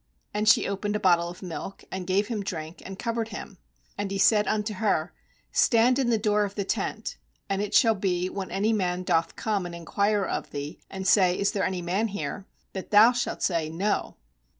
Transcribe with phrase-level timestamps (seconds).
[0.33, 3.59] 'And she opened a bottle of milk, and gave Mm drink, and covered him.
[3.99, 5.13] 20And he said unto her:
[5.51, 9.35] 'Stand in the door of the tent, and it shall be, when any man doth
[9.35, 12.47] come and inquire of thee, and say: Is there any man here?
[12.73, 14.15] that thou shalt say: No.'